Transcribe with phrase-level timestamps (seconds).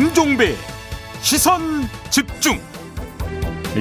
[0.00, 0.54] 김종배
[1.20, 1.60] 시선
[2.08, 2.58] 집중.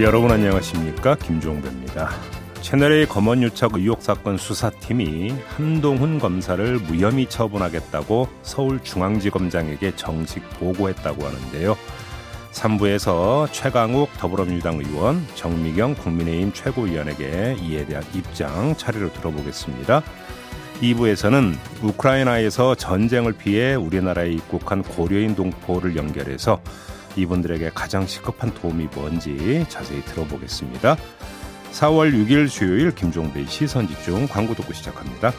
[0.02, 1.16] 여러분 안녕하십니까?
[1.16, 2.10] 김종배입니다.
[2.60, 11.78] 채널A 검언유착 의혹 사건 수사팀이 한동훈 검사를 무혐의 처분하겠다고 서울중앙지검장에게 정식 보고했다고 하는데요.
[12.52, 20.04] 3부에서 최강욱 더불어민주당 의원 정미경 국민의힘 최고위원에게 이에 대한 입장 차례로 들어보겠습니다
[20.82, 26.62] 2부에서는 우크라이나에서 전쟁을 피해 우리나라에 입국한 고려인 동포를 연결해서
[27.16, 30.96] 이분들에게 가장 시급한 도움이 뭔지 자세히 들어보겠습니다.
[31.72, 35.34] 4월 6일 수요일 김종배 시선 집중 광고 듣고 시작합니다.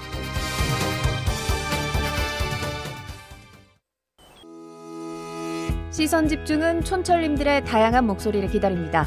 [5.90, 9.06] 시선 집중은 촌철님들의 다양한 목소리를 기다립니다.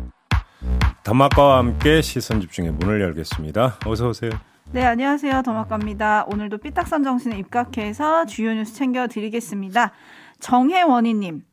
[1.03, 3.79] 더마카와 함께 시선 집중의 문을 열겠습니다.
[3.85, 4.31] 어서 오세요.
[4.71, 5.41] 네, 안녕하세요.
[5.41, 6.25] 더마카입니다.
[6.27, 9.91] 오늘도 삐딱선 정신에 입각해서 주요 뉴스 챙겨드리겠습니다.
[10.39, 11.43] 정혜원희님,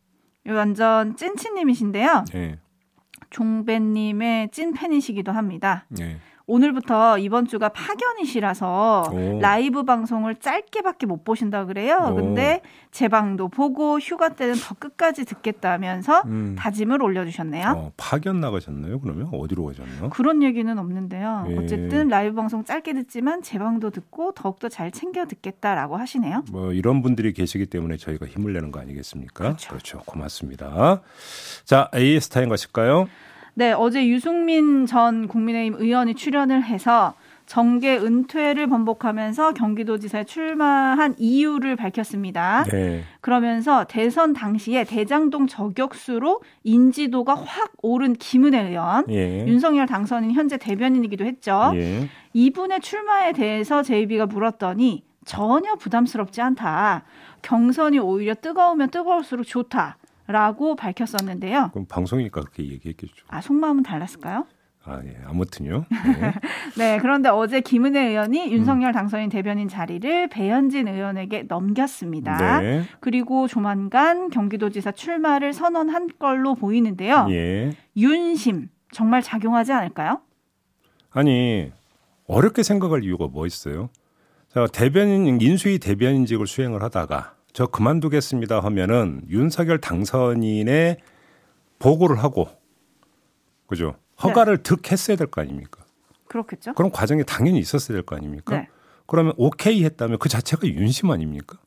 [0.48, 2.24] 완전 찐친님이신데요.
[2.32, 2.58] 네.
[3.30, 5.86] 종배님의 찐팬이시기도 합니다.
[5.88, 6.18] 네.
[6.48, 9.38] 오늘부터 이번 주가 파견이시라서 오.
[9.40, 12.08] 라이브 방송을 짧게밖에 못 보신다 그래요.
[12.10, 12.14] 오.
[12.14, 16.56] 근데 제 방도 보고 휴가 때는 더 끝까지 듣겠다면서 음.
[16.58, 17.74] 다짐을 올려주셨네요.
[17.76, 18.98] 어, 파견 나가셨나요?
[19.00, 20.08] 그러면 어디로 가셨나요?
[20.08, 21.46] 그런 얘기는 없는데요.
[21.50, 21.58] 예.
[21.58, 26.44] 어쨌든 라이브 방송 짧게 듣지만 제 방도 듣고 더욱더 잘 챙겨 듣겠다라고 하시네요.
[26.50, 29.56] 뭐 이런 분들이 계시기 때문에 저희가 힘을 내는 거 아니겠습니까?
[29.68, 29.98] 그렇죠.
[30.06, 31.02] 고맙습니다.
[31.64, 33.06] 자, AS 타임 가실까요?
[33.58, 37.14] 네, 어제 유승민 전 국민의힘 의원이 출연을 해서
[37.46, 42.62] 정계 은퇴를 번복하면서 경기도지사에 출마한 이유를 밝혔습니다.
[42.70, 43.02] 네.
[43.20, 49.44] 그러면서 대선 당시에 대장동 저격수로 인지도가 확 오른 김은혜 의원, 예.
[49.48, 51.72] 윤석열 당선인 현재 대변인이기도 했죠.
[51.74, 52.08] 예.
[52.34, 57.02] 이분의 출마에 대해서 제이비가 물었더니 전혀 부담스럽지 않다.
[57.42, 59.96] 경선이 오히려 뜨거우면 뜨거울수록 좋다
[60.28, 61.70] 라고 밝혔었는데요.
[61.72, 63.26] 그럼 방송이니까 그렇게 얘기했겠죠.
[63.28, 64.46] 아 속마음은 달랐을까요?
[64.84, 65.16] 아, 예.
[65.26, 65.84] 아무튼요.
[66.06, 66.32] 네.
[66.76, 68.52] 네, 그런데 어제 김은혜 의원이 음.
[68.52, 72.60] 윤석열 당선인 대변인 자리를 배현진 의원에게 넘겼습니다.
[72.60, 72.84] 네.
[73.00, 77.26] 그리고 조만간 경기도지사 출마를 선언한 걸로 보이는데요.
[77.30, 77.72] 예.
[77.96, 80.20] 윤심 정말 작용하지 않을까요?
[81.10, 81.72] 아니,
[82.26, 83.90] 어렵게 생각할 이유가 뭐 있어요?
[84.48, 90.98] 자, 대변인, 인수위 대변인직을 수행을 하다가 저 그만두겠습니다 하면은 윤석열 당선인의
[91.80, 92.46] 보고를 하고,
[93.66, 93.96] 그죠?
[94.22, 95.82] 허가를 득했어야 될 거 아닙니까?
[96.28, 96.72] 그렇겠죠?
[96.74, 98.54] 그런 과정이 당연히 있었어야 될 거 아닙니까?
[98.58, 98.68] 네.
[99.06, 101.58] 그러면 오케이 했다면 그 자체가 윤심 아닙니까?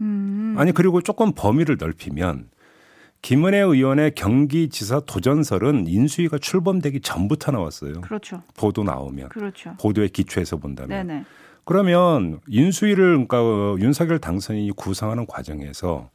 [0.00, 2.48] 음, 아니 그리고 조금 범위를 넓히면
[3.20, 8.00] 김은혜 의원의 경기지사 도전설은 인수위가 출범되기 전부터 나왔어요.
[8.00, 8.42] 그렇죠.
[8.56, 9.74] 보도 나오면 그렇죠.
[9.78, 11.24] 보도에 기초해서 본다면 네네.
[11.66, 16.08] 그러면 인수위를 그러니까 어, 윤석열 당선인이 구성하는 과정에서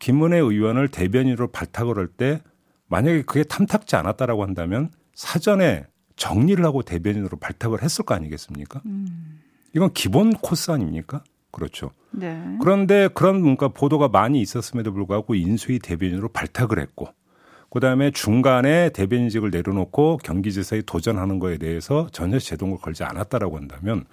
[0.00, 2.42] 김은혜 의원을 대변인으로 발탁을 할 때
[2.88, 8.80] 만약에 그게 탐탁지 않았다라고 한다면 사전에 정리를 하고 대변인으로 발탁을 했을 거 아니겠습니까?
[8.86, 9.40] 음,
[9.74, 11.22] 이건 기본 코스 아닙니까?
[11.50, 11.90] 그렇죠.
[12.10, 12.40] 네.
[12.60, 17.08] 그런데 그런 뭔가 보도가 많이 있었음에도 불구하고 인수위 대변인으로 발탁을 했고
[17.70, 24.04] 그다음에 중간에 대변인직을 내려놓고 경기지사에 도전하는 거에 대해서 전혀 제동을 걸지 않았다라고 한다면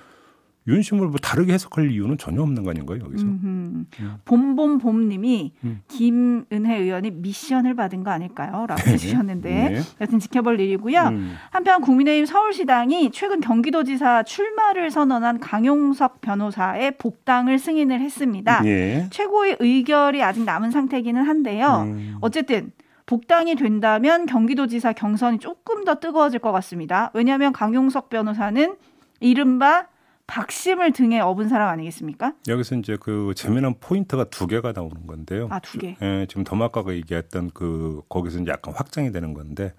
[0.68, 3.26] 윤심을 뭐 다르게 해석할 이유는 전혀 없는 거 아닌가요 여기서?
[3.26, 3.86] 음흠.
[4.26, 5.82] 봄봄봄님이 음.
[5.90, 8.94] 김은혜 의원이 미션을 받은 거 아닐까요?라고 네.
[8.94, 9.82] 해주셨는데 네.
[10.00, 11.02] 여튼 지켜볼 일이고요.
[11.02, 11.36] 음.
[11.52, 18.62] 한편 국민의힘 서울시당이 최근 경기도지사 출마를 선언한 강용석 변호사의 복당을 승인을 했습니다.
[18.66, 19.08] 예.
[19.10, 21.84] 최고의 의결이 아직 남은 상태기는 한데요.
[21.88, 22.18] 음.
[22.22, 22.72] 어쨌든
[23.06, 27.12] 복당이 된다면 경기도지사 경선이 조금 더 뜨거워질 것 같습니다.
[27.14, 28.76] 왜냐하면 강용석 변호사는
[29.20, 29.88] 이른바
[30.28, 32.34] 박심을 등에 업은 사람 아니겠습니까?
[32.48, 35.48] 여기서 이제 그 재미난 포인트가 두 개가 나오는 건데요.
[35.52, 35.98] 아, 두 개.
[36.02, 39.74] 예, 지금 더마카가 얘기했던 그 거기서 이제 약간 확장이 되는 건데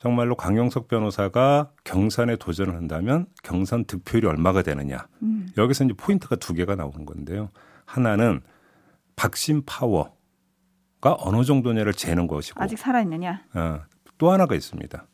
[0.00, 5.06] 정말로 강용석 변호사가 경선에 도전을 한다면 경선 득표율이 얼마가 되느냐.
[5.22, 5.48] 음.
[5.56, 7.50] 여기서 이제 포인트가 두 개가 나오는 건데요.
[7.84, 8.40] 하나는
[9.14, 10.10] 박심 파워가
[11.18, 13.44] 어느 정도냐를 재는 것이고 아직 살아 있느냐?
[13.54, 13.80] 어,
[14.18, 15.06] 또 하나가 있습니다.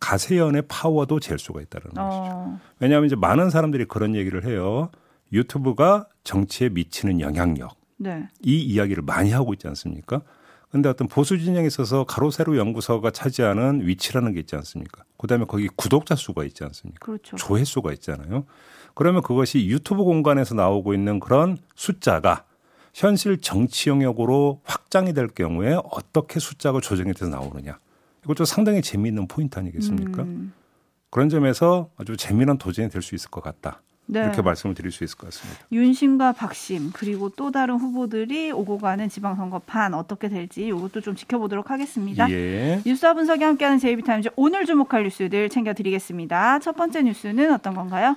[0.00, 2.00] 가세연의 파워도 잴 수가 있다는 것이죠.
[2.00, 4.90] 어, 왜냐하면 이제 많은 사람들이 그런 얘기를 해요.
[5.32, 8.28] 유튜브가 정치에 미치는 영향력 네.
[8.42, 10.22] 이 이야기를 많이 하고 있지 않습니까?
[10.70, 15.02] 근데 어떤 보수 진영에 있어서 가로세로 연구소가 차지하는 위치라는 게 있지 않습니까?
[15.16, 17.04] 그다음에 거기 구독자 수가 있지 않습니까?
[17.04, 17.36] 그렇죠.
[17.36, 18.44] 조회수가 있잖아요.
[18.94, 22.44] 그러면 그것이 유튜브 공간에서 나오고 있는 그런 숫자가
[22.92, 27.78] 현실 정치 영역으로 확장이 될 경우에 어떻게 숫자가 조정이 돼서 나오느냐.
[28.28, 30.22] 이것도 상당히 재미있는 포인트 아니겠습니까?
[30.22, 30.52] 음.
[31.10, 33.80] 그런 점에서 아주 재미난 도전이 될 수 있을 것 같다.
[34.04, 34.20] 네.
[34.20, 35.60] 이렇게 말씀을 드릴 수 있을 것 같습니다.
[35.72, 41.70] 윤심과 박심 그리고 또 다른 후보들이 오고 가는 지방선거 판 어떻게 될지 이것도 좀 지켜보도록
[41.70, 42.30] 하겠습니다.
[42.30, 42.82] 예.
[42.84, 46.58] 뉴스와 분석이 함께하는 제이비타임즈 오늘 주목할 뉴스들 챙겨드리겠습니다.
[46.60, 48.16] 첫 번째 뉴스는 어떤 건가요?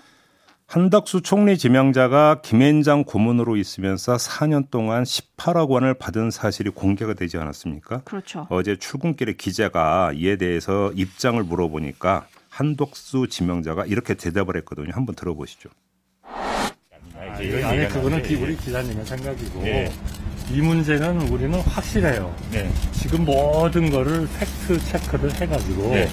[0.76, 8.04] 한덕수 총리 지명자가 김앤장 고문으로 있으면서 4년 동안 18억 원을 받은 사실이 공개가 되지 않았습니까?
[8.06, 8.48] 그렇죠.
[8.50, 14.92] 어제 출근길에 기자가 이에 대해서 입장을 물어보니까 한덕수 지명자가 이렇게 대답을 했거든요.
[14.94, 15.68] 한번 들어보시죠.
[16.24, 19.92] 아니, 아니 그거는 기- 우리 기자님의 생각이고 네.
[20.54, 22.34] 이 문제는 우리는 확실해요.
[22.50, 22.72] 네.
[22.94, 26.08] 지금 모든 거를 팩트 체크를 해가지고 네.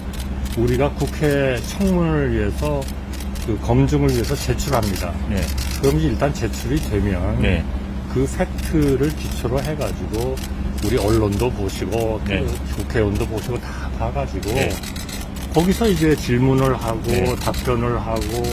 [0.57, 2.81] 우리가 국회 청문을 위해서
[3.49, 5.11] 그 검증을 위해서 제출합니다.
[5.27, 5.41] 네.
[5.81, 7.65] 그럼 일단 제출이 되면 네.
[8.13, 10.35] 그 팩트를 기초로 해가지고
[10.85, 12.41] 우리 언론도 보시고 네.
[12.41, 14.69] 그 국회의원도 보시고 다 봐가지고 네.
[15.51, 17.35] 거기서 이제 질문을 하고 네.
[17.37, 18.43] 답변을 하고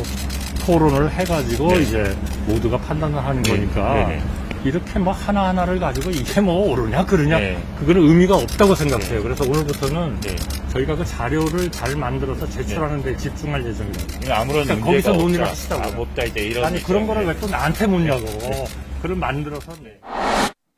[0.64, 1.82] 토론을 해가지고 네.
[1.82, 2.16] 이제
[2.46, 3.50] 모두가 판단을 하는 네.
[3.50, 4.22] 거니까 네, 네.
[4.66, 7.62] 이렇게 뭐 하나하나를 가지고 이게 뭐 옳으냐 그러냐 네.
[7.78, 9.22] 그거는 의미가 없다고 생각해요.
[9.22, 10.36] 그래서 오늘부터는 네.
[10.72, 14.36] 저희가 그 자료를 잘 만들어서 제출하는 데 집중할 예정입니다.
[14.40, 15.52] 아무런 그러니까 문제가 거기서 논의를 없다.
[15.52, 15.94] 하시자고요.
[15.96, 18.24] 아, 없다 이제 이런 아니 그런 거를 왜 또 나한테 묻냐고.
[18.24, 18.64] 네.
[19.02, 19.90] 그걸 만들어서 네.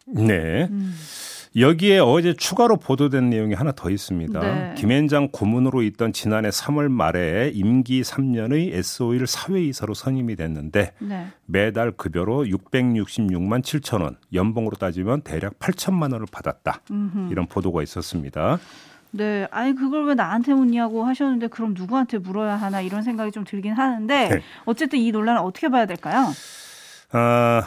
[0.06, 0.34] 네.
[0.70, 0.94] 음.
[1.58, 4.40] 여기에 어제 추가로 보도된 내용이 하나 더 있습니다.
[4.40, 4.74] 네.
[4.76, 11.26] 김앤장 고문으로 있던 지난해 3월 말에 임기 3년의 SO일 사회이사로 선임이 됐는데 네.
[11.46, 16.82] 매달 급여로 666만 7천 원, 연봉으로 따지면 대략 8천만 원을 받았다.
[16.90, 17.28] 음흠.
[17.30, 18.58] 이런 보도가 있었습니다.
[19.10, 23.72] 네, 아니 그걸 왜 나한테 묻냐고 하셨는데 그럼 누구한테 물어야 하나 이런 생각이 좀 들긴
[23.72, 24.42] 하는데 네.
[24.66, 26.26] 어쨌든 이 논란을 어떻게 봐야 될까요?
[27.12, 27.62] 아,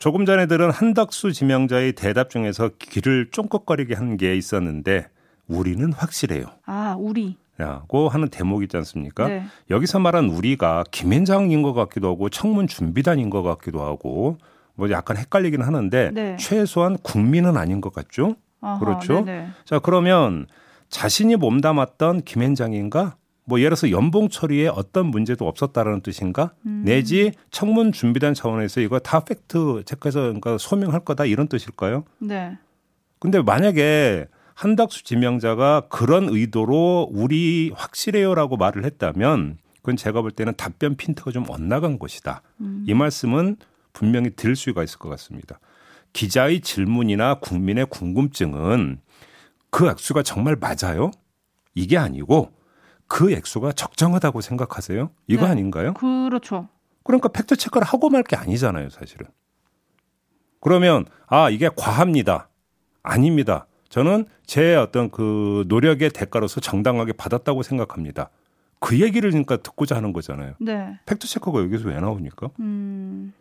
[0.00, 5.06] 조금 전에 들은 한덕수 지명자의 대답 중에서 귀를 쫑긋거리게 한 게 있었는데
[5.46, 6.46] 우리는 확실해요.
[6.66, 7.36] 아, 우리.
[7.58, 9.28] 라고 하는 대목이 있지 않습니까?
[9.28, 9.44] 네.
[9.68, 14.38] 여기서 말한 우리가 김앤장인 것 같기도 하고 청문 준비단인 것 같기도 하고
[14.74, 16.36] 뭐 약간 헷갈리긴 하는데 네.
[16.38, 18.36] 최소한 국민은 아닌 것 같죠?
[18.62, 19.22] 아하, 그렇죠.
[19.26, 19.48] 네네.
[19.66, 20.46] 자 그러면
[20.88, 23.16] 자신이 몸담았던 김앤장인가?
[23.50, 26.52] 뭐 예를 들어서 연봉 처리에 어떤 문제도 없었다라는 뜻인가?
[26.66, 26.82] 음.
[26.84, 32.04] 내지 청문 준비단 차원에서 이거 다 팩트 체크해서 그러니까 소명할 거다 이런 뜻일까요?
[32.20, 32.56] 네.
[33.18, 40.94] 근데 만약에 한덕수 지명자가 그런 의도로 우리 확실해요라고 말을 했다면 그건 제가 볼 때는 답변
[40.94, 42.42] 핀트가 좀 엇나간 것이다.
[42.60, 42.84] 음.
[42.86, 43.56] 이 말씀은
[43.92, 45.58] 분명히 들 수가 있을 것 같습니다.
[46.12, 49.00] 기자의 질문이나 국민의 궁금증은
[49.70, 51.10] 그 액수가 정말 맞아요?
[51.74, 52.52] 이게 아니고
[53.10, 55.10] 그 액수가 적정하다고 생각하세요?
[55.26, 55.50] 이거 네.
[55.50, 55.94] 아닌가요?
[55.94, 56.68] 그렇죠.
[57.02, 59.26] 그러니까 팩트 체크를 하고 말 게 아니잖아요, 사실은.
[60.60, 62.48] 그러면 아 이게 과합니다.
[63.02, 63.66] 아닙니다.
[63.88, 68.30] 저는 제 어떤 그 노력의 대가로서 정당하게 받았다고 생각합니다.
[68.78, 70.54] 그 얘기를 그러니까 듣고자 하는 거잖아요.
[70.60, 70.96] 네.
[71.06, 72.50] 팩트 체크가 여기서 왜 나오니까?
[72.60, 73.32] 음.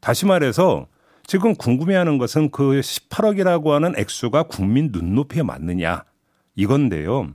[0.00, 0.86] 다시 말해서
[1.26, 6.04] 지금 궁금해하는 것은 그 18억이라고 하는 액수가 국민 눈높이에 맞느냐
[6.56, 7.32] 이건데요.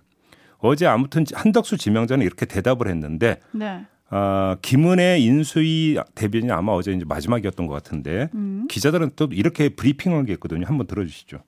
[0.59, 3.85] 어제 아무튼 한덕수 지명자는 이렇게 대답을 했는데 네.
[4.09, 8.67] 아, 김은혜 인수위 대변인이 아마 어제 이제 마지막이었던 것 같은데 음.
[8.69, 10.65] 기자들은 또 이렇게 브리핑한 게 있거든요.
[10.65, 11.39] 한번 들어주시죠.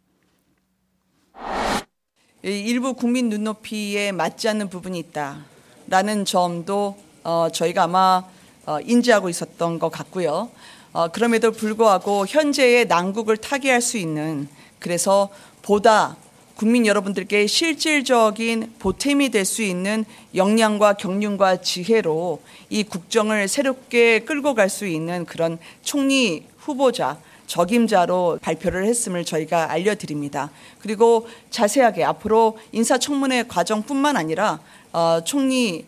[2.44, 8.24] 이 일부 국민 눈높이에 맞지 않는 부분이 있다라는 점도 어, 저희가 아마
[8.66, 10.50] 어, 인지하고 있었던 것 같고요.
[10.94, 14.48] 어, 그럼에도 불구하고 현재의 난국을 타개할 수 있는
[14.80, 15.30] 그래서
[15.62, 16.18] 보다
[16.62, 22.40] 국민 여러분들께 실질적인 보탬이 될 수 있는 역량과 경륜과 지혜로
[22.70, 30.52] 이 국정을 새롭게 끌고 갈 수 있는 그런 총리 후보자 적임자로 발표를 했음을 저희가 알려드립니다.
[30.78, 34.60] 그리고 자세하게 앞으로 인사청문회 과정뿐만 아니라
[34.94, 35.86] 어, 총리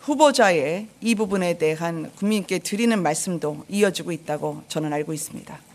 [0.00, 5.67] 후보자의 이 부분에 대한 국민께 드리는 말씀도 이어지고 있다고 저는 알고 있습니다.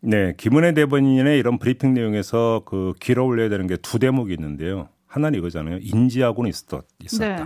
[0.00, 4.88] 네, 김은혜 대변인의 이런 브리핑 내용에서 그 길어 올려야 되는 게 두 대목이 있는데요.
[5.06, 5.78] 하나는 이거잖아요.
[5.80, 7.36] 인지하고는 있었, 있었다.
[7.36, 7.44] 네.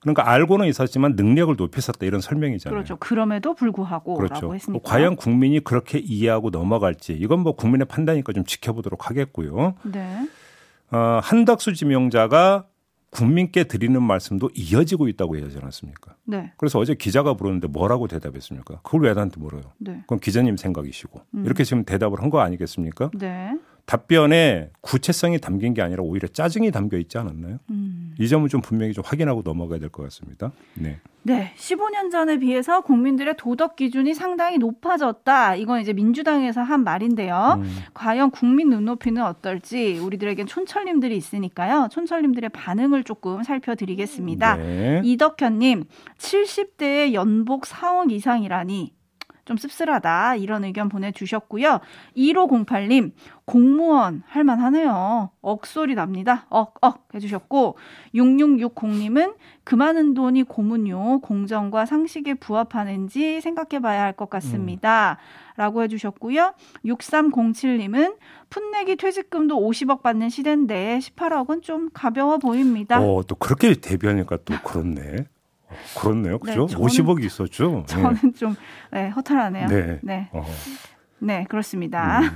[0.00, 2.74] 그러니까 알고는 있었지만 능력을 높였었다 이런 설명이잖아요.
[2.76, 2.96] 그렇죠.
[2.96, 4.54] 그럼에도 불구하고라고 그렇죠.
[4.54, 4.88] 했으니까.
[4.88, 9.74] 과연 국민이 그렇게 이해하고 넘어갈지 이건 뭐 국민의 판단이니까 좀 지켜보도록 하겠고요.
[9.84, 10.28] 네.
[10.92, 12.66] 어, 한덕수 지명자가
[13.10, 16.16] 국민께 드리는 말씀도 이어지고 있다고 얘기하지 않았습니까?
[16.24, 16.52] 네.
[16.58, 18.80] 그래서 어제 기자가 물었는데 뭐라고 대답했습니까?
[18.82, 19.62] 그걸 왜 나한테 물어요?
[19.78, 20.00] 네.
[20.02, 21.44] 그건 기자님 생각이시고 음.
[21.46, 23.10] 이렇게 지금 대답을 한 거 아니겠습니까?
[23.18, 23.56] 네.
[23.86, 27.58] 답변에 구체성이 담긴 게 아니라 오히려 짜증이 담겨 있지 않았나요?
[27.70, 28.14] 음.
[28.18, 30.50] 이 점은 좀 분명히 좀 확인하고 넘어가야 될 것 같습니다.
[30.74, 30.98] 네.
[31.22, 35.56] 네, 15년 전에 비해서 국민들의 도덕 기준이 상당히 높아졌다.
[35.56, 37.60] 이건 이제 민주당에서 한 말인데요.
[37.60, 37.76] 음.
[37.94, 41.88] 과연 국민 눈높이는 어떨지 우리들에겐 촌철님들이 있으니까요.
[41.90, 44.56] 촌철님들의 반응을 조금 살펴드리겠습니다.
[44.56, 45.00] 네.
[45.04, 45.84] 이덕현님,
[46.18, 48.92] 70대의 연복 4억 이상이라니
[49.46, 51.80] 좀 씁쓸하다 이런 의견 보내주셨고요.
[52.16, 53.12] 1508님
[53.46, 55.30] 공무원 할만하네요.
[55.40, 56.46] 억소리 납니다.
[56.50, 57.78] 억억 해주셨고
[58.14, 59.34] 6660님은
[59.64, 65.18] 그 많은 돈이 고문료 공정과 상식에 부합하는지 생각해봐야 할 것 같습니다.
[65.56, 66.52] 라고 해주셨고요.
[66.84, 68.16] 6307님은
[68.50, 73.00] 풋내기 퇴직금도 50억 받는 시대인데 18억은 좀 가벼워 보입니다.
[73.00, 75.26] 어, 또 그렇게 대비하니까 또 그렇네.
[75.68, 76.38] 어, 그렇네요.
[76.38, 76.66] 그죠?
[76.66, 77.84] 네, 저는- 50억이 있었죠.
[77.88, 77.94] 네.
[77.94, 78.54] 저는 좀
[78.92, 79.68] 네, 허탈하네요.
[79.68, 79.98] 네.
[80.02, 80.28] 네.
[80.32, 80.44] 어,
[81.18, 82.20] 네, 그렇습니다.
[82.20, 82.30] 음.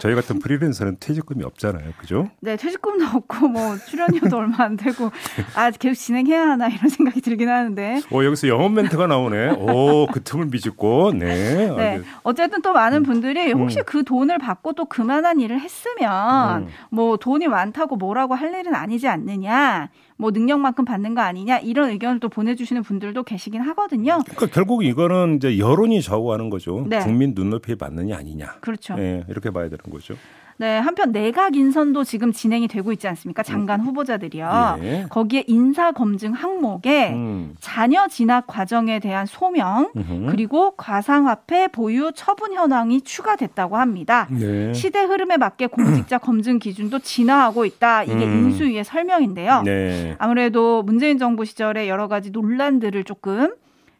[0.00, 1.92] 저희 같은 프리랜서는 퇴직금이 없잖아요.
[1.98, 2.30] 그죠?
[2.40, 5.10] 네, 퇴직금도 없고 뭐 출연료도 얼마 안 되고
[5.54, 8.00] 아 계속 진행해야 하나 이런 생각이 들긴 하는데.
[8.10, 9.50] 어, 여기서 영업 멘트가 나오네.
[9.50, 11.12] 오, 그 틈을 비집고.
[11.12, 11.68] 네.
[11.76, 12.00] 네.
[12.22, 16.68] 어쨌든 또 많은 분들이 혹시 그 돈을 받고 또 그만한 일을 했으면 음.
[16.90, 19.90] 뭐 돈이 많다고 뭐라고 할 일은 아니지 않느냐.
[20.16, 21.58] 뭐 능력만큼 받는 거 아니냐.
[21.58, 24.18] 이런 의견을 또 보내주시는 분들도 계시긴 하거든요.
[24.24, 26.86] 그러니까 결국 이거는 이제 여론이 좌우하는 거죠.
[26.88, 27.00] 네.
[27.00, 28.56] 국민 눈높이에 맞느냐 아니냐.
[28.60, 28.94] 그렇죠.
[28.94, 30.14] 네, 이렇게 봐야 되는 거죠.
[30.58, 33.42] 네, 한편 내각 인선도 지금 진행이 되고 있지 않습니까?
[33.42, 34.78] 장관 후보자들이요.
[34.82, 35.06] 예.
[35.10, 37.54] 거기에 인사 검증 항목에 음.
[37.60, 40.30] 자녀 진학 과정에 대한 소명 음흠.
[40.30, 44.26] 그리고 가상화폐 보유 처분 현황이 추가됐다고 합니다.
[44.30, 44.72] 네.
[44.72, 48.04] 시대 흐름에 맞게 공직자 검증 기준도 진화하고 있다.
[48.04, 48.48] 이게 음.
[48.48, 49.62] 인수위의 설명인데요.
[49.62, 50.16] 네.
[50.18, 53.52] 아무래도 문재인 정부 시절에 여러 가지 논란들을 조금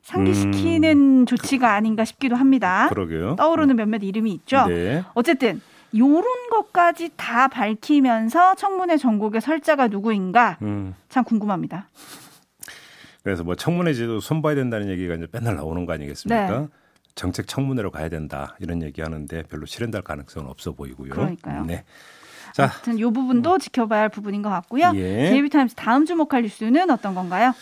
[0.02, 2.84] 상기시키는 조치가 아닌가 싶기도 합니다.
[2.84, 2.88] 음.
[2.90, 3.36] 그러게요.
[3.36, 4.66] 떠오르는 몇몇 이름이 있죠.
[4.68, 5.02] 네.
[5.14, 5.60] 어쨌든
[5.96, 10.94] 요런 것까지 다 밝히면서 청문회 전국의 설자가 누구인가 음.
[11.08, 11.88] 참 궁금합니다.
[13.22, 16.60] 그래서 뭐 청문회 제도 손봐야 된다는 얘기가 이제 맨날 나오는 거 아니겠습니까?
[16.60, 16.66] 네.
[17.16, 21.10] 정책 청문회로 가야 된다 이런 얘기하는데 별로 실현될 가능성은 없어 보이고요.
[21.10, 21.64] 그러니까요.
[21.64, 21.84] 네.
[22.52, 24.92] 자, 아무튼 요 부분도 지켜봐야 할 부분인 것 같고요.
[24.94, 25.28] 예.
[25.30, 27.52] 제이비타임스 다음 주목할 뉴스는 어떤 건가요?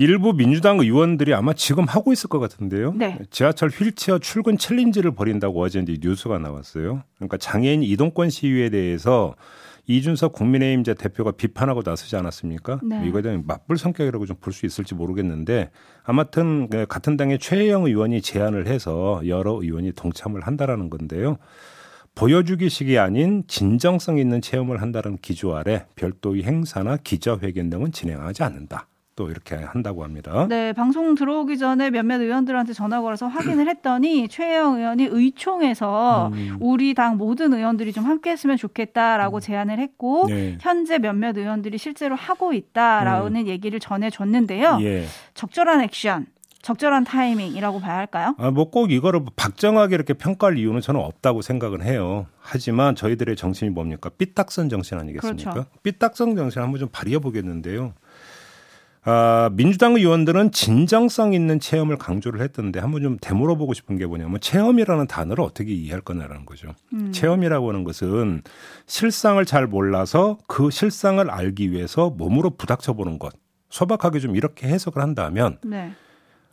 [0.00, 2.94] 일부 민주당 의원들이 아마 지금 하고 있을 것 같은데요.
[2.94, 3.18] 네.
[3.28, 7.02] 지하철 휠체어 출근 챌린지를 벌인다고 어제 이제 뉴스가 나왔어요.
[7.16, 9.34] 그러니까 장애인 이동권 시위에 대해서
[9.86, 12.80] 이준석 국민의힘 제 대표가 비판하고 나서지 않았습니까?
[12.82, 13.06] 네.
[13.06, 15.70] 이거에 대한 맞불 성격이라고 좀 볼 수 있을지 모르겠는데
[16.02, 21.36] 아무튼 그 같은 당의 최혜영 의원이 제안을 해서 여러 의원이 동참을 한다라는 건데요.
[22.14, 28.86] 보여주기식이 아닌 진정성 있는 체험을 한다는 기조 아래 별도의 행사나 기자회견 등은 진행하지 않는다.
[29.20, 30.46] 또 이렇게 한다고 합니다.
[30.48, 36.56] 네, 방송 들어오기 전에 몇몇 의원들한테 전화 걸어서 확인을 했더니 최혜영 의원이 의총에서 음.
[36.58, 40.56] 우리 당 모든 의원들이 좀 함께했으면 좋겠다라고 제안을 했고 네.
[40.62, 44.76] 현재 몇몇 의원들이 실제로 하고 있다라는 얘기를 전해줬는데요.
[44.76, 44.82] 음.
[44.84, 45.04] 예.
[45.34, 46.24] 적절한 액션,
[46.62, 48.34] 적절한 타이밍이라고 봐야 할까요?
[48.38, 52.24] 아, 뭐 꼭 이거를 박정하게 이렇게 평가할 이유는 저는 없다고 생각은 해요.
[52.38, 54.08] 하지만 저희들의 정신이 뭡니까?
[54.16, 55.50] 삐딱선 정신 아니겠습니까?
[55.52, 55.68] 그렇죠.
[55.82, 57.92] 삐딱선 정신 한번 좀 발휘해 보겠는데요.
[59.02, 65.06] 아, 민주당 의원들은 진정성 있는 체험을 강조를 했던데 한번 좀 되물어보고 싶은 게 뭐냐면 체험이라는
[65.06, 66.74] 단어를 어떻게 이해할 거냐라는 거죠.
[66.92, 67.10] 음.
[67.10, 68.42] 체험이라고 하는 것은
[68.86, 73.32] 실상을 잘 몰라서 그 실상을 알기 위해서 몸으로 부닥쳐 보는 것.
[73.70, 75.92] 소박하게 좀 이렇게 해석을 한다면 네.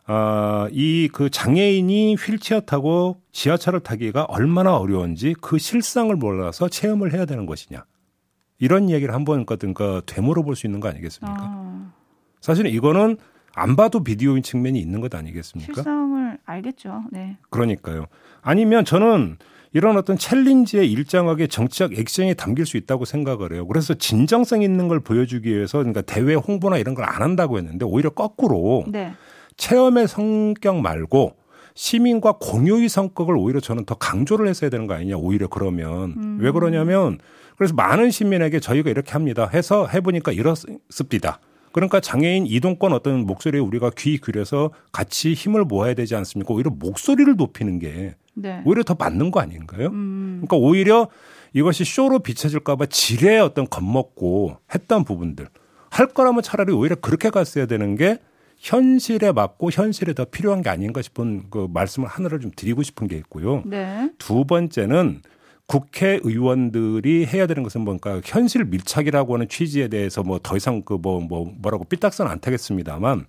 [0.06, 7.26] 아, 이 그 장애인이 휠체어 타고 지하철을 타기가 얼마나 어려운지 그 실상을 몰라서 체험을 해야
[7.26, 7.84] 되는 것이냐.
[8.58, 11.36] 이런 얘기를 한번 거든 그 되물어 볼 수 있는 거 아니겠습니까?
[11.38, 11.67] 아,
[12.40, 13.16] 사실은 이거는
[13.54, 15.72] 안 봐도 비디오인 측면이 있는 것 아니겠습니까?
[15.74, 17.02] 실상을 알겠죠.
[17.10, 17.38] 네.
[17.50, 18.06] 그러니까요.
[18.42, 19.36] 아니면 저는
[19.72, 23.66] 이런 어떤 챌린지에 일정하게 정치적 액션이 담길 수 있다고 생각을 해요.
[23.66, 28.10] 그래서 진정성 있는 걸 보여주기 위해서 그러니까 대회 홍보나 이런 걸 안 한다고 했는데 오히려
[28.10, 29.12] 거꾸로 네.
[29.56, 31.36] 체험의 성격 말고
[31.74, 36.38] 시민과 공유의 성격을 오히려 저는 더 강조를 했어야 되는 거 아니냐 오히려 그러면 음.
[36.40, 37.18] 왜 그러냐면
[37.56, 41.40] 그래서 많은 시민에게 저희가 이렇게 합니다 해서 해보니까 이렇습니다
[41.72, 47.36] 그러니까 장애인 이동권 어떤 목소리에 우리가 귀 기울여서 같이 힘을 모아야 되지 않습니까 오히려 목소리를
[47.36, 48.62] 높이는 게 네.
[48.64, 51.08] 오히려 더 맞는 거 아닌가요 음, 그러니까 오히려
[51.52, 55.48] 이것이 쇼로 비춰질까봐 지레 어떤 겁먹고 했던 부분들
[55.90, 58.18] 할 거라면 차라리 오히려 그렇게 갔어야 되는 게
[58.58, 63.16] 현실에 맞고 현실에 더 필요한 게 아닌가 싶은 그 말씀을 하나를 좀 드리고 싶은 게
[63.16, 63.62] 있고요.
[63.64, 64.10] 네.
[64.18, 65.22] 두 번째는
[65.68, 71.20] 국회의원들이 해야 되는 것은 뭔가 현실 밀착이라고 하는 취지에 대해서 뭐 더 이상 그 뭐
[71.20, 73.26] 뭐 뭐라고 삐딱선 안 타겠습니다만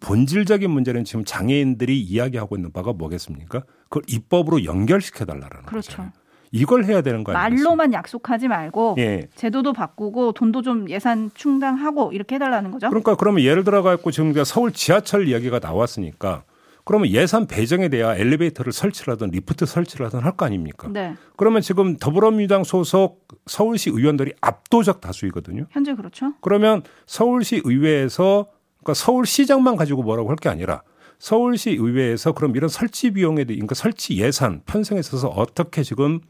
[0.00, 3.62] 본질적인 문제는 지금 장애인들이 이야기하고 있는 바가 뭐겠습니까?
[3.88, 5.90] 그걸 입법으로 연결시켜 달라는 그렇죠.
[5.90, 6.12] 거잖아요.
[6.52, 7.68] 이걸 해야 되는 거 아니겠습니까?
[7.68, 9.28] 말로만 약속하지 말고 예.
[9.36, 12.88] 제도도 바꾸고 돈도 좀 예산 충당하고 이렇게 해달라는 거죠.
[12.88, 16.42] 그러니까 그러면 예를 들어 갖고 지금 서울 지하철 이야기가 나왔으니까
[16.84, 20.88] 그러면 예산 배정에 대한 엘리베이터를 설치를 하든 리프트 설치를 하든 할 거 아닙니까?
[20.92, 25.66] 네, 그러면 지금 더불어민주당 소속 서울시 의원들이 압도적 다수이거든요.
[25.70, 26.32] 현재 그렇죠.
[26.40, 28.46] 그러면 서울시 의회에서
[28.78, 30.82] 그러니까 서울시장만 가지고 뭐라고 할 게 아니라
[31.18, 36.20] 서울시 의회에서 그럼 이런 설치 비용에 대해 그러니까 설치 예산 편성에 있어서 어떻게 지금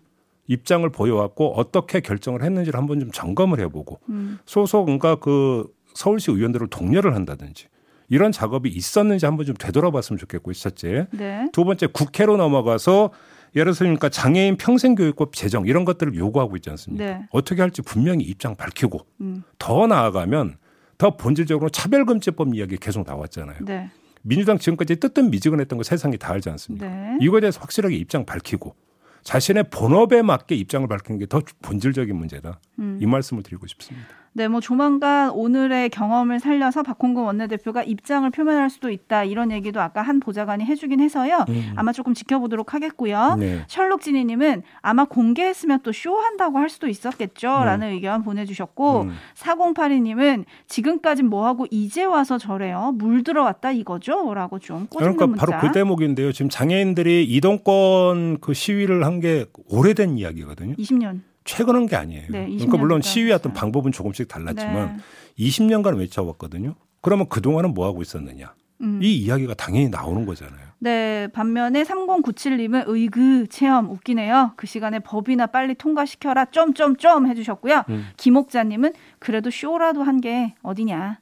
[0.48, 4.38] 입장을 보여왔고 어떻게 결정을 했는지를 한번 좀 점검을 해보고 음.
[4.46, 7.66] 소속 그러니까 그 서울시 의원들을 독려를 한다든지
[8.10, 13.10] 이런 작업이 있었는지 한번 좀 되돌아봤으면 좋겠고 첫째 네, 두 번째 국회로 넘어가서
[13.56, 17.04] 예를 들어서 그러니까 장애인 평생교육법 제정 이런 것들을 요구하고 있지 않습니까?
[17.04, 17.26] 네.
[17.30, 19.42] 어떻게 할지 분명히 입장 밝히고 음.
[19.58, 20.56] 더 나아가면
[20.98, 23.58] 더 본질적으로 차별금지법 이야기 계속 나왔잖아요.
[23.62, 23.90] 네,
[24.22, 26.86] 민주당 지금까지 뜨뜻미지근했던 거 세상이 다 알지 않습니까?
[26.86, 27.16] 네.
[27.20, 28.74] 이거에 대해서 확실하게 입장 밝히고
[29.22, 32.60] 자신의 본업에 맞게 입장을 밝히는 게 더 본질적인 문제다.
[32.78, 32.98] 음.
[33.00, 34.08] 이 말씀을 드리고 싶습니다.
[34.32, 40.02] 네, 뭐 조만간 오늘의 경험을 살려서 박홍근 원내대표가 입장을 표명할 수도 있다 이런 얘기도 아까
[40.02, 41.44] 한 보좌관이 해주긴 해서요.
[41.74, 43.36] 아마 조금 지켜보도록 하겠고요.
[43.40, 43.64] 네.
[43.66, 49.12] 셜록 지니님은 아마 공개했으면 또 쇼한다고 할 수도 있었겠죠라는 의견 보내주셨고 음.
[49.36, 55.46] 4082님은 지금까진 뭐 하고 이제 와서 저래요 물 들어왔다 이거죠?라고 좀 꼬집는 그러니까 문자.
[55.46, 56.32] 바로 그 대목인데요.
[56.32, 60.76] 지금 장애인들이 이동권 그 시위를 한 게 오래된 이야기거든요.
[60.76, 61.20] 20년.
[61.50, 62.24] 최근 한게 아니에요.
[62.30, 63.60] 네, 20 그러니까 물론 시위의 어떤 했어요.
[63.60, 65.46] 방법은 조금씩 달랐지만 네.
[65.48, 66.74] 20년간 외쳐왔거든요.
[67.02, 68.54] 그러면 그동안은 뭐 하고 있었느냐?
[68.82, 69.00] 음.
[69.02, 70.70] 이 이야기가 당연히 나오는 거잖아요.
[70.78, 74.52] 네, 반면에 3097님은 의그 체험 웃기네요.
[74.56, 77.82] 그 시간에 법이나 빨리 통과시켜라 점점점 해주셨고요.
[77.90, 78.06] 음.
[78.16, 81.18] 김옥자님은 그래도 쇼라도 한 게 어디냐.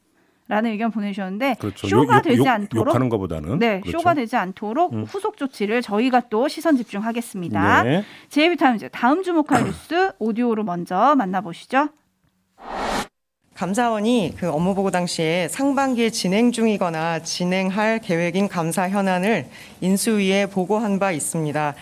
[0.49, 1.87] 라는 의견 보내주셨는데 그렇죠.
[1.87, 3.99] 쇼가 욕, 되지 욕, 않도록 욕하는 것보다는 네, 그렇죠.
[3.99, 5.05] 쇼가 되지 않도록 음.
[5.05, 7.83] 후속 조치를 저희가 또 시선 집중하겠습니다.
[7.83, 8.05] 네.
[8.31, 11.91] 제이비타임즈 다음 주목할 뉴스 오디오로 먼저 만나보시죠.
[13.55, 19.49] 감사원이 그 업무 보고 당시에 상반기에 진행 중이거나 진행할 계획인 감사 현안을
[19.83, 21.75] 인수위에 보고한 바 있습니다.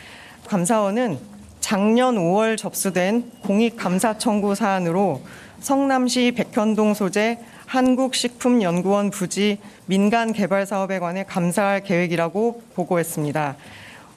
[0.48, 1.18] 감사원은
[1.60, 5.22] 작년 5월 접수된 공익 감사 청구 사안으로
[5.60, 13.56] 성남시 백현동 소재 한국식품연구원 부지 민간 개발 사업에 관해 감사할 계획이라고 보고했습니다.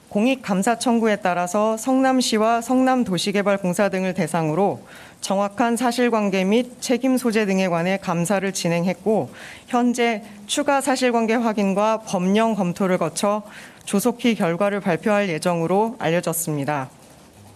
[0.08, 4.82] 공익 감사 청구에 따라서 성남시와 성남도시개발공사 등을 대상으로
[5.20, 9.30] 정확한 사실관계 및 책임 소재 등에 관해 감사를 진행했고
[9.68, 13.42] 현재 추가 사실관계 확인과 법령 검토를 거쳐
[13.84, 16.90] 조속히 결과를 발표할 예정으로 알려졌습니다.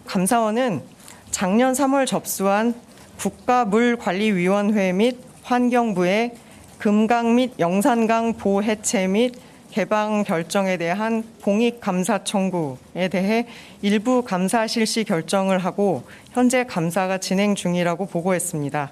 [0.07, 0.83] 감사원은
[1.33, 2.75] 작년 3월 접수한
[3.19, 6.35] 국가물관리위원회 및 환경부의
[6.79, 9.35] 금강 및 영산강 보해체 및
[9.71, 13.47] 개방 결정에 대한 공익 감사 청구에 대해
[13.83, 18.91] 일부 감사 실시 결정을 하고 현재 감사가 진행 중이라고 보고했습니다.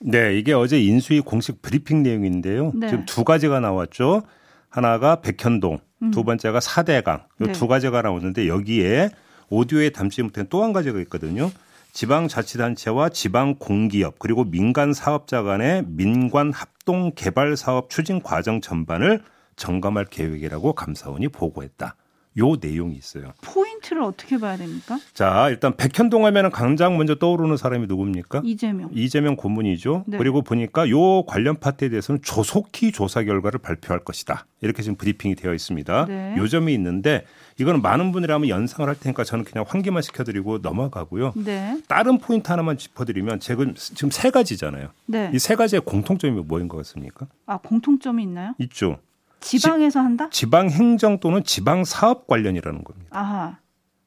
[0.00, 2.72] 네, 이게 어제 인수위 공식 브리핑 내용인데요.
[2.74, 2.88] 네.
[2.88, 4.22] 지금 두 가지가 나왔죠.
[4.68, 5.78] 하나가 백현동,
[6.12, 7.24] 두 번째가 사대강.
[7.40, 7.52] 이 네.
[7.52, 9.10] 두 가지가 나오는데 여기에
[9.50, 11.50] 오디오에 담지 못한 또 한 가지가 있거든요.
[11.92, 19.22] 지방자치단체와 지방공기업 그리고 민간 사업자 간의 민관 합동 개발 사업 추진 과정 전반을
[19.56, 21.94] 점검할 계획이라고 감사원이 보고했다.
[22.38, 23.32] 요 내용이 있어요.
[23.42, 24.98] 포인트를 어떻게 봐야 됩니까?
[25.12, 28.42] 자, 일단 백현동 하면은 당장 먼저 떠오르는 사람이 누굽니까?
[28.44, 28.90] 이재명.
[28.92, 30.04] 이재명 고문이죠.
[30.06, 30.18] 네.
[30.18, 34.46] 그리고 보니까 요 관련 파트에 대해서는 조속히 조사 결과를 발표할 것이다.
[34.62, 36.06] 이렇게 지금 브리핑이 되어 있습니다.
[36.06, 36.34] 네.
[36.38, 37.26] 요 점이 있는데
[37.60, 41.34] 이거는 많은 분들이 한번 연상을 할 테니까 저는 그냥 환기만 시켜드리고 넘어가고요.
[41.36, 41.80] 네.
[41.88, 44.88] 다른 포인트 하나만 짚어드리면 지금 지금 세 가지잖아요.
[45.06, 45.30] 네.
[45.34, 47.26] 이세 가지의 공통점이 뭐인 것 같습니까?
[47.46, 48.54] 아, 공통점이 있나요?
[48.58, 48.98] 있죠.
[49.42, 50.28] 지방에서 한다?
[50.30, 53.08] 지방 행정 또는 지방 사업 관련이라는 겁니다.
[53.18, 53.58] 아하.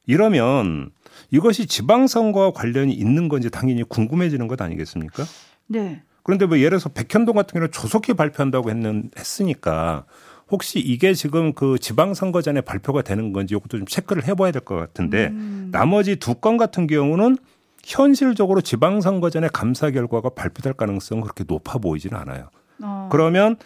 [0.06, 0.90] 이러면
[1.30, 5.24] 이것이 지방 선거와 관련이 있는 건지 당연히 궁금해지는 것 아니겠습니까?
[5.66, 6.02] 네.
[6.22, 10.04] 그런데 뭐 예를 들어서 백현동 같은 경우는 조속히 발표한다고 했는 했으니까
[10.50, 14.76] 혹시 이게 지금 그 지방선거 전에 발표가 되는 건지 이것도 좀 체크를 해봐야 될 것
[14.76, 15.68] 같은데 음.
[15.72, 17.36] 나머지 두 건 같은 경우는
[17.84, 22.48] 현실적으로 지방선거 전에 감사 결과가 발표될 가능성은 그렇게 높아 보이지는 않아요.
[22.82, 23.08] 어.
[23.10, 23.56] 그러면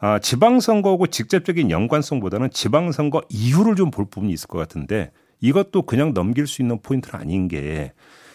[0.00, 5.10] 아, 지방선거하고 직접적인 연관성보다는 지방선거 이후를 좀 볼 부분이 있을 것 같은데
[5.40, 7.92] 이것도 그냥 넘길 수 있는 포인트는 아닌 게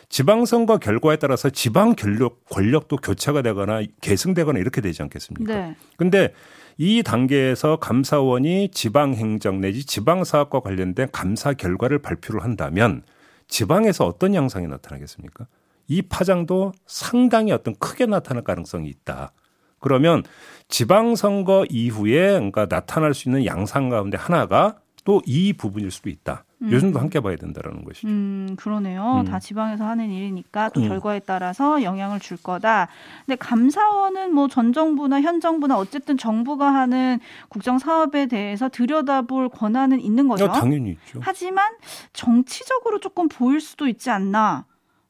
[0.10, 5.54] 지방선거 결과에 따라서 지방 권력, 권력도 교체가 되거나 계승되거나 이렇게 되지 않겠습니까?
[5.54, 5.76] 네.
[5.98, 6.34] 근데
[6.78, 13.02] 이 단계에서 감사원이 지방행정 내지 지방사업과 관련된 감사 결과를 발표를 한다면
[13.48, 15.48] 지방에서 어떤 양상이 나타나겠습니까?
[15.88, 19.32] 이 파장도 상당히 어떤 크게 나타날 가능성이 있다.
[19.80, 20.24] 그러면
[20.68, 26.46] 지방선거 이후에 그러니까 나타날 수 있는 양상 가운데 하나가 또 이 부분일 수도 있다.
[26.64, 28.08] 요즘도 함께 봐야 된다라는 것이죠.
[28.08, 29.20] 음, 그러네요.
[29.20, 29.26] 음.
[29.26, 30.88] 다 지방에서 하는 일이니까 또 음.
[30.88, 32.88] 결과에 따라서 영향을 줄 거다.
[33.24, 40.00] 근데 감사원은 뭐 전 정부나 현 정부나 어쨌든 정부가 하는 국정 사업에 대해서 들여다볼 권한은
[40.02, 40.46] 있는 거죠.
[40.46, 41.20] 야, 당연히 있죠.
[41.22, 41.74] 하지만
[42.14, 44.66] 정치적으로 조금 보일 수도 있지 않나.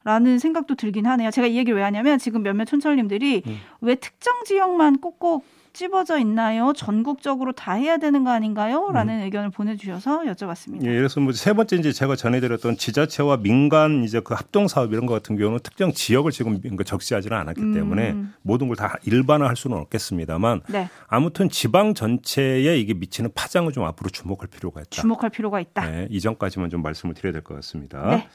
[0.06, 1.32] 라는 생각도 들긴 하네요.
[1.32, 3.58] 제가 이 얘기를 왜 하냐면 지금 몇몇 촌철님들이 음.
[3.80, 6.72] 왜 특정 지역만 꼭꼭 찝어져 있나요?
[6.74, 8.88] 전국적으로 다 해야 되는 거 아닌가요?
[8.92, 10.84] 라는 의견을 보내주셔서 여쭤봤습니다.
[10.84, 15.06] 예, 그래서 뭐 세 번째 이제 제가 전해드렸던 지자체와 민간 이제 그 합동 사업 이런
[15.06, 18.32] 것 같은 경우는 특정 지역을 지금 적시하지는 않았기 때문에 음.
[18.42, 24.08] 모든 걸 다 일반화할 수는 없겠습니다만 네, 아무튼 지방 전체에 이게 미치는 파장을 좀 앞으로
[24.10, 24.88] 주목할 필요가 있다.
[24.90, 25.84] 주목할 필요가 있다.
[25.90, 28.06] 네, 이전까지만 좀 말씀을 드려야 될 것 같습니다.
[28.16, 28.28] 네.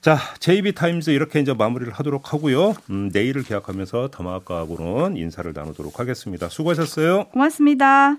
[0.00, 2.74] 자, JB 타임즈 이렇게 이제 마무리를 하도록 하고요.
[2.88, 6.48] 음, 내일을 계약하면서 더마아까하고는 인사를 나누도록 하겠습니다.
[6.48, 7.24] 수고하셨어요.
[7.24, 8.16] 고맙습니다.